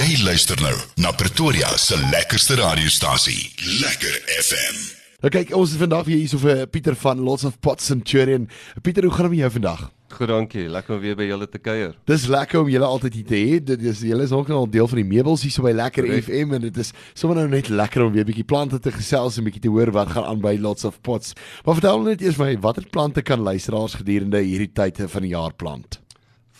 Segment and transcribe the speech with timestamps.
[0.00, 0.72] Jy luister nou
[1.02, 3.50] na Pretoria se lekkerste radiostasie,
[3.82, 4.78] Lekker FM.
[5.20, 8.46] Nou kyk, ons is vandag weer hier so vir Pieter van Lots of Pots Centurion.
[8.80, 9.82] Pieter, hoe gaan dit met jou vandag?
[10.14, 10.64] Goed, dankie.
[10.72, 11.92] Lekker om weer by julle te kuier.
[12.08, 13.60] Dis lekker om julle altyd hier te hê.
[13.74, 16.32] Dit is julle is ook al deel van die meubels hier so by Lekker Correct.
[16.32, 19.36] FM en dit is sommer nou net lekker om weer 'n bietjie plante te gesels
[19.36, 21.34] en bietjie te hoor wat gaan aan by Lots of Pots.
[21.66, 25.52] Maar vertel net eers my, watter plante kan luisteraars gedurende hierdie tyd van die jaar
[25.52, 26.00] plant?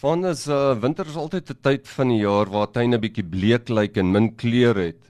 [0.00, 3.68] Van is uh winter is altyd 'n tyd van die jaar waar tuine bietjie bleek
[3.68, 5.02] lyk en min kleur het.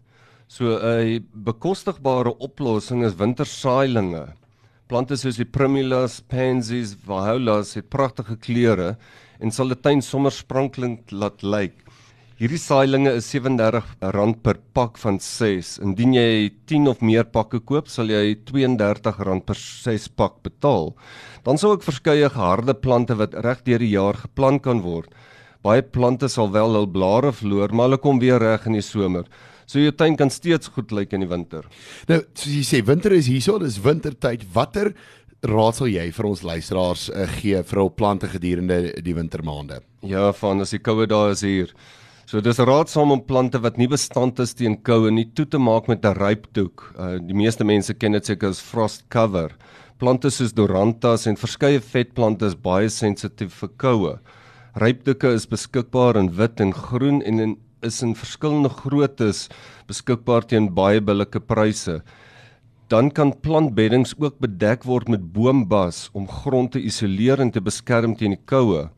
[0.48, 4.24] So 'n bekostigbare oplossing is wintersaailinge.
[4.88, 8.96] Plante soos die primulas, pansies, violas het pragtige kleure
[9.38, 11.76] en sal 'n tuin sommer sprankelend laat lyk.
[12.40, 15.74] Hierdie saailinge is R37 per pak van 6.
[15.84, 16.28] Indien jy
[16.72, 20.94] 10 of meer pakke koop, sal jy R32 per 6 pak betaal.
[21.44, 25.12] Dan sou ook verskeie geharde plante wat reg deur die jaar geplant kan word.
[25.60, 29.28] Baie plante sal wel hul blare verloor, maar hulle kom weer reg in die somer.
[29.68, 31.68] So jou tuin kan steeds goed lyk in die winter.
[32.08, 34.48] Nou, soos jy sê, winter is hierso, dis wintertyd.
[34.56, 34.94] Watter
[35.44, 39.84] raad sal jy vir ons luisteraars uh, gee vir hul plante gedurende die wintermaande?
[40.08, 41.76] Ja, van as die koue dae is hier.
[42.30, 45.88] So dis raadsaam om plante wat nie bestand is teen koue nie toe te maak
[45.90, 46.82] met 'n rypdoek.
[46.94, 49.50] Uh, die meeste mense ken dit seker as frost cover.
[49.98, 54.12] Plante soos dorantas en verskeie vetplante is baie sensitief vir koue.
[54.76, 59.48] Rypdoeke is beskikbaar in wit en groen en in, is in verskillende groottes
[59.88, 62.00] beskikbaar teen baie billike pryse.
[62.88, 68.14] Dan kan plantbeddings ook bedek word met boombas om grond te isoleer en te beskerm
[68.14, 68.88] teen die koue.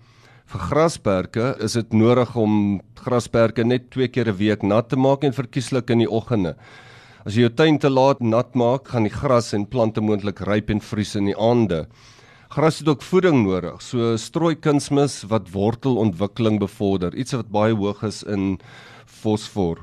[0.53, 2.57] Vir grasperke is dit nodig om
[3.01, 6.57] grasperke net twee keer 'n week nat te maak en verkieslik in die oggende.
[7.25, 10.69] As jy jou tuin te laat nat maak, gaan die gras en plante moontlik ryp
[10.69, 11.87] en vries in die aande.
[12.51, 18.03] Gras het ook voeding nodig, so strooi kunsmis wat wortelontwikkeling bevorder, iets wat baie hoog
[18.03, 18.59] is in
[19.07, 19.79] fosfor.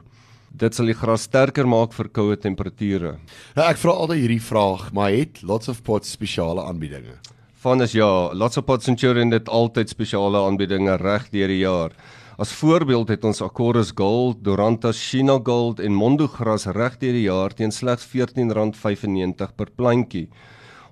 [0.53, 3.17] Dit sal die gras sterker maak vir koue temperature.
[3.55, 7.38] Nou, ek vra altyd hierdie vraag, maar het Lots of Pots spesiale aanbiedinge?
[7.59, 11.91] Van is ja, Lots of Pot Centurion het altyd spesiale aanbiedinge reg deur die jaar.
[12.39, 17.25] As voorbeeld het ons Acorus Gold, Doranta China Gold en Mondo gras reg deur die
[17.25, 20.29] jaar teen slegs R14.95 per plantjie.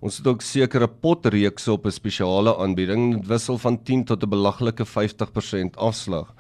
[0.04, 4.30] Ons het ook sekere potreekse op 'n spesiale aanbieding, dit wissel van 10 tot 'n
[4.30, 6.36] belaglike 50% afslag.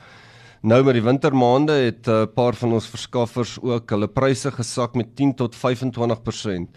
[0.61, 5.15] Nou met die wintermaande het 'n paar van ons verskaffers ook hulle pryse gesak met
[5.15, 6.67] 10 tot 25%.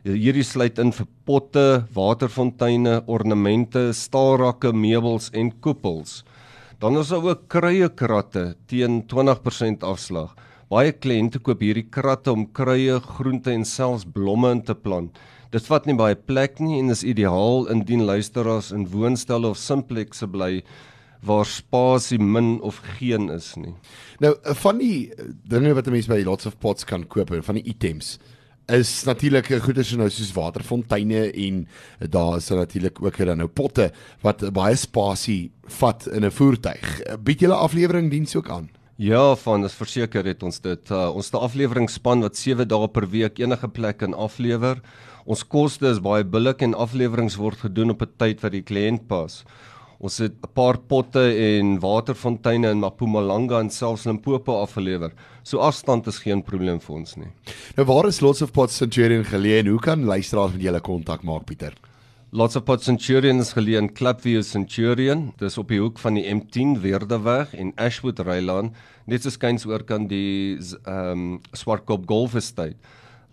[0.00, 6.22] Hierdie sluit in vir potte, waterfonteine, ornamente, staalrakke, meubels en koepels.
[6.80, 10.32] Dan is daar ook kruie kratte teen 20% afslag.
[10.72, 15.20] Baie kliënte koop hierdie kratte om kruie, groente en selfs blomme in te plant.
[15.52, 20.30] Dit vat nie baie plek nie en is ideaal indien luisteraars in woonstelle of simplekse
[20.32, 20.62] bly
[21.26, 23.74] waar spasie min of geen is nie.
[24.24, 24.32] Nou,
[24.64, 25.12] van die
[25.44, 28.18] dinge wat 'n mens by Lots of Pots kan koop, van die items
[28.76, 31.66] is natuurlik goeder so nou soos waterfonteine en
[31.98, 33.90] daar is natuurlik ook dan nou potte
[34.22, 35.50] wat baie spasie
[35.80, 37.00] vat in 'n voertuig.
[37.22, 38.70] Bied julle aflewering diens ook aan?
[38.96, 40.90] Ja, van is verseker het ons dit.
[40.90, 44.80] Uh, ons het 'n afleweringsspan wat 7 dae per week enige plek kan aflewer.
[45.24, 49.06] Ons koste is baie billik en afleweringe word gedoen op 'n tyd wat die kliënt
[49.06, 49.44] pas.
[50.00, 55.12] Ons het 'n paar potte en waterfonteine in Mpumalanga en selfs Limpopo afgelewer.
[55.42, 57.28] So afstand is geen probleem vir ons nie.
[57.76, 61.22] Nou waar is Lots of Pots Centurion geleë en hoe kan luisteraars met julle kontak
[61.22, 61.74] maak Pieter?
[62.32, 65.32] Lots of Pot Centurion is geleë in Clubview Centurion.
[65.40, 68.70] Dis op die hoek van die M10 Weerdeweg en Ashwood Rylaan,
[69.10, 72.76] net so skuins oor kan die ehm um, Swartkop Golf Estate.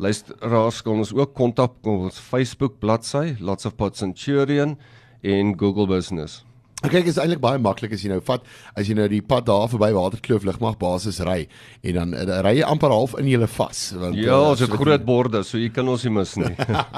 [0.02, 4.76] Luisteraars kan ons ook kontak op ons Facebook bladsy Lots of Pot Centurion
[5.22, 6.44] en Google Business.
[6.88, 8.46] Ek kyk is eintlik baie maklik as jy nou vat
[8.80, 11.42] as jy nou die pad daar verby Waterkloof Lugmag basis ry
[11.84, 14.72] en dan uh, ry jy amper half in julle vas want Ja, uh, ons het
[14.72, 16.54] so- groot borde, so jy kan ons nie mis nie.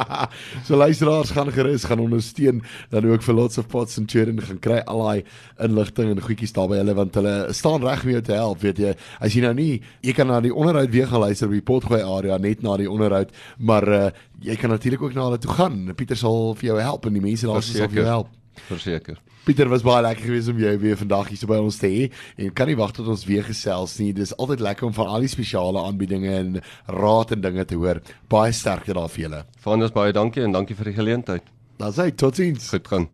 [0.67, 2.61] so luisteraars gaan gerus gaan ondersteun
[2.93, 5.23] dan ook vir Lots of Pots and Children gaan kry al daai
[5.65, 8.85] inligting en goedjies daar by hulle want hulle staan reg om jou te help weet
[8.85, 8.93] jy.
[9.17, 9.71] As jy nou nie
[10.05, 12.89] jy kan na die onderhoud weer gaan luister op die potgooi area net na die
[12.91, 14.05] onderhoud maar uh,
[14.45, 15.81] jy kan natuurlik ook na hulle toe gaan.
[15.97, 18.35] Pieter sal vir jou help en die mense daar sal vir jou help
[18.67, 19.17] Verseker.
[19.45, 22.09] Pieter was baie lekker geweest om jou weer vandag hier so by ons te hê
[22.37, 24.11] en kan nie wag tot ons weer gesels nie.
[24.13, 28.01] Dis altyd lekker om van al die spesiale aanbiedinge en raad en dinge te hoor.
[28.29, 29.45] Baie sterkte daar vir julle.
[29.63, 31.47] Van ons baie dankie en dankie vir die geleentheid.
[31.79, 32.69] Dan sê totiens.
[32.69, 33.09] Goed gaan.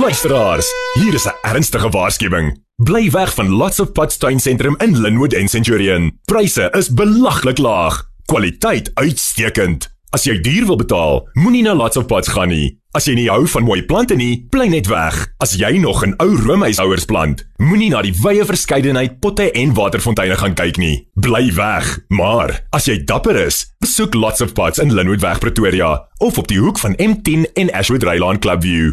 [0.00, 0.68] Luisteraars,
[1.00, 2.58] hier is 'n ernstige waarskuwing.
[2.76, 6.18] Bly weg van Lots of Pots Tuin Sentrum in Lynnwood en Centurion.
[6.24, 9.88] Pryse is belaglik laag, kwaliteit uitstekend.
[10.10, 12.80] As jy duur wil betaal, moenie na Lots of Pots gaan nie.
[12.94, 15.16] As jy nie hou van mooi plante nie, bly net weg.
[15.42, 20.36] As jy nog 'n ou roomhuishouers plant, moenie na die wye verskeidenheid potte en waterfonteine
[20.36, 21.08] gaan kyk nie.
[21.14, 21.98] Bly weg.
[22.08, 26.58] Maar as jy dapper is, besoek Lots of Pots in Lynnwoodweg Pretoria of op die
[26.58, 28.92] hoek van M10 en Ashwood Rylaan Clubview.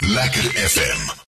[0.00, 1.18] Lekker FM.